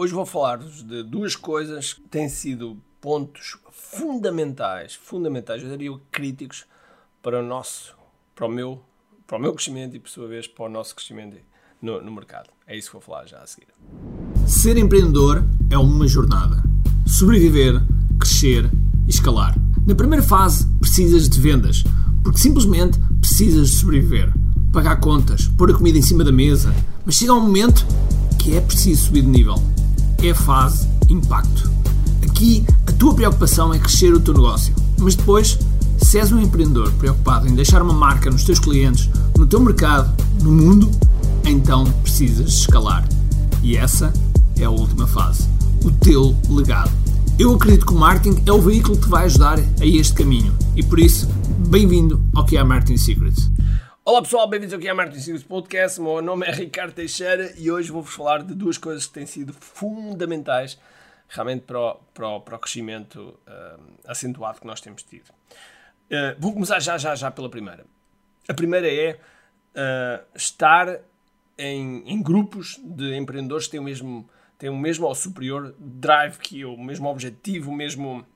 [0.00, 6.66] Hoje vou falar-vos de duas coisas que têm sido pontos fundamentais, fundamentais, eu diria críticos
[7.20, 7.96] para o nosso,
[8.32, 8.80] para o meu,
[9.26, 11.36] para o meu crescimento e por sua vez para o nosso crescimento
[11.82, 12.48] no, no mercado.
[12.64, 13.66] É isso que vou falar já a seguir.
[14.46, 16.62] Ser empreendedor é uma jornada.
[17.04, 17.82] Sobreviver,
[18.20, 18.70] crescer
[19.04, 19.56] e escalar.
[19.84, 21.82] Na primeira fase precisas de vendas,
[22.22, 24.32] porque simplesmente precisas de sobreviver,
[24.72, 26.72] pagar contas, pôr a comida em cima da mesa,
[27.04, 27.84] mas chega um momento
[28.38, 29.56] que é preciso subir de nível.
[30.20, 31.70] É a fase impacto.
[32.22, 35.56] Aqui a tua preocupação é crescer o teu negócio, mas depois,
[36.02, 40.12] se és um empreendedor preocupado em deixar uma marca nos teus clientes, no teu mercado,
[40.42, 40.90] no mundo,
[41.44, 43.08] então precisas escalar.
[43.62, 44.12] E essa
[44.56, 45.48] é a última fase,
[45.84, 46.90] o teu legado.
[47.38, 50.52] Eu acredito que o marketing é o veículo que te vai ajudar a este caminho
[50.74, 51.28] e por isso,
[51.68, 53.48] bem-vindo ao que é Marketing Secrets.
[54.08, 56.00] Olá pessoal, bem-vindos ao que é Marketing Secrets Podcast.
[56.00, 59.26] O meu nome é Ricardo Teixeira e hoje vou-vos falar de duas coisas que têm
[59.26, 60.80] sido fundamentais
[61.28, 65.28] realmente para o, para o, para o crescimento uh, acentuado que nós temos tido.
[65.28, 67.84] Uh, vou começar já, já, já pela primeira.
[68.48, 71.00] A primeira é uh, estar
[71.58, 76.38] em, em, grupos de empreendedores que têm o mesmo, têm o mesmo ou superior drive
[76.38, 78.26] que eu, o mesmo objetivo, o mesmo,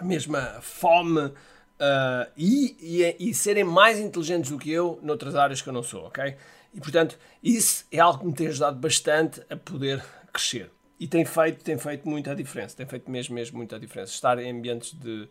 [0.00, 1.32] a mesma fome
[1.80, 5.82] uh, e, e, e, serem mais inteligentes do que eu noutras áreas que eu não
[5.82, 6.36] sou, ok?
[6.72, 10.70] E portanto, isso é algo que me tem ajudado bastante a poder crescer.
[10.98, 14.12] E tem feito, tem feito muita diferença, tem feito mesmo, mesmo muita diferença.
[14.12, 15.28] Estar em ambientes de,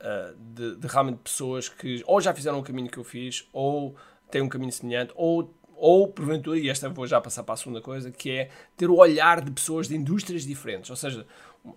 [0.00, 3.96] uh, de, de realmente pessoas que ou já fizeram o caminho que eu fiz, ou
[4.30, 7.82] têm um caminho semelhante, ou ou, porventura, e esta vou já passar para a segunda
[7.82, 10.88] coisa, que é ter o olhar de pessoas de indústrias diferentes.
[10.88, 11.26] Ou seja,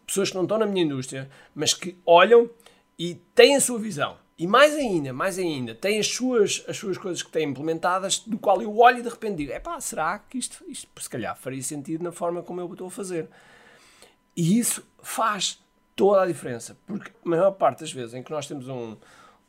[0.07, 2.49] pessoas que não estão na minha indústria, mas que olham
[3.00, 4.17] e têm a sua visão.
[4.38, 8.38] E mais ainda, mais ainda, têm as suas, as suas coisas que têm implementadas, do
[8.38, 11.36] qual eu olho e de repente digo: é pá, será que isto, isto se calhar
[11.38, 13.30] faria sentido na forma como eu estou a fazer?
[14.36, 15.61] E isso faz
[15.95, 18.95] toda a diferença, porque a maior parte das vezes em que nós temos um,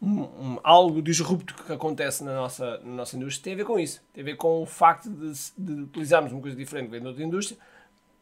[0.03, 3.79] um, um, algo disrupto que acontece na nossa, na nossa indústria tem a ver com
[3.79, 4.03] isso.
[4.13, 7.07] Tem a ver com o facto de, de utilizarmos uma coisa diferente que vem de
[7.07, 7.57] outra indústria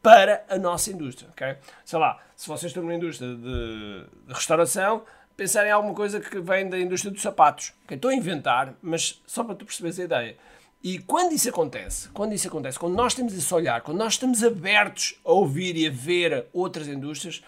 [0.03, 1.31] para a nossa indústria.
[1.31, 1.57] Okay?
[1.85, 5.05] Sei lá, se vocês estão numa indústria de, de restauração,
[5.39, 7.73] pensarem em alguma coisa que vem da indústria dos sapatos.
[7.85, 7.95] Okay?
[7.95, 10.37] Estou a inventar, mas só para tu perceberes a ideia.
[10.83, 14.43] E quando isso acontece, quando isso acontece, quando nós temos esse olhar, quando nós estamos
[14.43, 17.41] abertos a ouvir e a ver outras indústrias,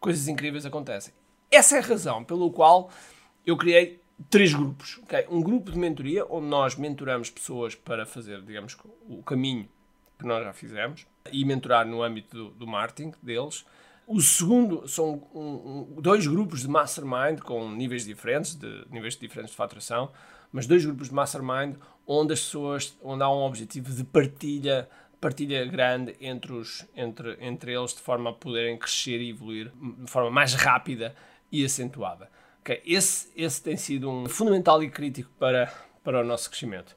[0.00, 1.12] coisas incríveis acontecem.
[1.50, 2.90] Essa é a razão pelo qual
[3.46, 4.98] eu criei três grupos.
[5.02, 5.26] Okay?
[5.28, 9.68] Um grupo de mentoria, onde nós mentoramos pessoas para fazer, digamos, o caminho
[10.18, 13.66] que nós já fizemos e mentorar no âmbito do, do marketing deles.
[14.06, 15.20] O segundo são
[16.00, 20.12] dois grupos de mastermind com níveis diferentes, de níveis diferentes de faturação,
[20.52, 21.74] mas dois grupos de mastermind
[22.06, 24.88] onde as pessoas, onde há um objetivo de partilha,
[25.20, 30.08] partilha grande entre, os, entre, entre eles de forma a poderem crescer e evoluir de
[30.08, 31.12] forma mais rápida
[31.50, 32.30] e acentuada.
[32.60, 35.66] Okay, esse, esse tem sido um fundamental e crítico para,
[36.04, 36.96] para o nosso crescimento.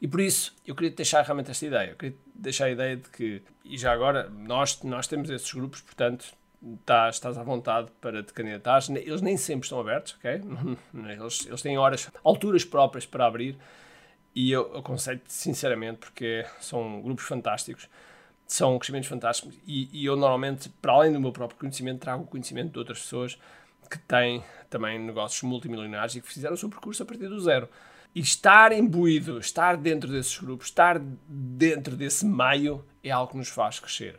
[0.00, 1.90] E por isso eu queria deixar realmente esta ideia.
[1.90, 5.80] Eu queria deixar a ideia de que, e já agora, nós, nós temos esses grupos,
[5.80, 6.26] portanto,
[6.80, 8.80] estás, estás à vontade para te candidatar.
[8.90, 10.40] Eles nem sempre estão abertos, ok?
[11.10, 13.56] Eles, eles têm horas, alturas próprias para abrir.
[14.34, 17.88] E eu aconselho sinceramente, porque são grupos fantásticos,
[18.46, 19.54] são crescimentos fantásticos.
[19.66, 23.00] E, e eu normalmente, para além do meu próprio conhecimento, trago o conhecimento de outras
[23.00, 23.38] pessoas
[23.88, 27.68] que têm também negócios multimilionários e que fizeram o seu percurso a partir do zero.
[28.12, 33.48] E estar imbuído, estar dentro desses grupos, estar dentro desse meio é algo que nos
[33.48, 34.18] faz crescer.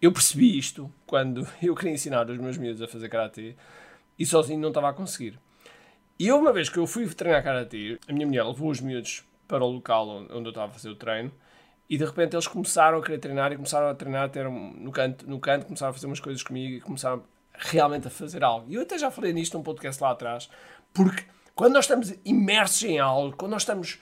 [0.00, 3.56] Eu percebi isto quando eu queria ensinar os meus miúdos a fazer karatê
[4.18, 5.38] e sozinho não estava a conseguir.
[6.18, 9.64] E uma vez que eu fui treinar karatê, a minha mulher levou os miúdos para
[9.64, 11.32] o local onde eu estava a fazer o treino
[11.88, 15.28] e de repente eles começaram a querer treinar e começaram a treinar ter no canto,
[15.28, 18.70] no canto, começaram a fazer umas coisas comigo e começaram realmente a fazer algo.
[18.70, 20.48] E eu até já falei nisto num podcast lá atrás,
[20.92, 23.98] porque quando nós estamos imersos em algo, quando nós estamos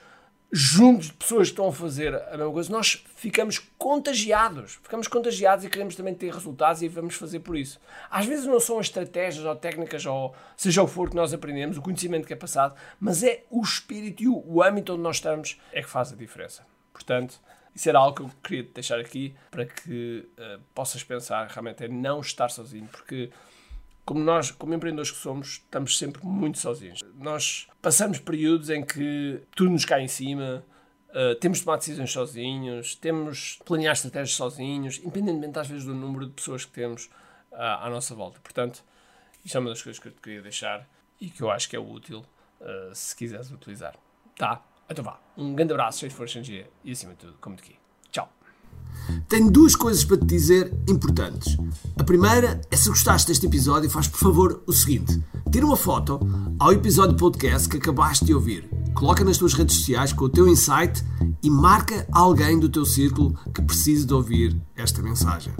[0.51, 4.75] juntos de pessoas que estão a fazer a mesma coisa, nós ficamos contagiados.
[4.75, 7.79] Ficamos contagiados e queremos também ter resultados e vamos fazer por isso.
[8.09, 11.33] Às vezes não são as estratégias ou técnicas ou seja o que for que nós
[11.33, 15.17] aprendemos, o conhecimento que é passado, mas é o espírito e o, âmbito onde nós
[15.17, 16.65] estamos é que faz a diferença.
[16.93, 17.39] Portanto,
[17.75, 21.87] isso era algo que eu queria deixar aqui para que uh, possas pensar realmente é
[21.87, 23.29] não estar sozinho, porque
[24.07, 27.01] como nós, como empreendedores que somos, estamos sempre muito sozinhos.
[27.15, 30.65] Nós passamos períodos em que tudo nos cai em cima,
[31.09, 35.93] uh, temos de tomar decisões sozinhos, temos de planear estratégias sozinhos, independentemente às vezes do
[35.93, 37.07] número de pessoas que temos
[37.51, 38.39] uh, à nossa volta.
[38.39, 38.81] Portanto,
[39.43, 40.87] isto é uma das coisas que eu te queria deixar
[41.19, 42.19] e que eu acho que é útil
[42.61, 43.93] uh, se quiseres utilizar.
[44.37, 44.63] Tá?
[44.89, 45.19] Então vá.
[45.35, 47.86] Um grande abraço, cheio de força, energia e acima de tudo, como te aqui.
[49.27, 51.57] Tenho duas coisas para te dizer importantes.
[51.97, 56.19] A primeira é se gostaste deste episódio, faz por favor o seguinte: tira uma foto
[56.59, 60.47] ao episódio podcast que acabaste de ouvir, coloca nas tuas redes sociais com o teu
[60.47, 61.03] insight
[61.41, 65.53] e marca alguém do teu círculo que precise de ouvir esta mensagem.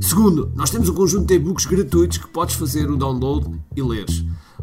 [0.00, 4.24] Segundo, nós temos um conjunto de e-books gratuitos que podes fazer o download e leres.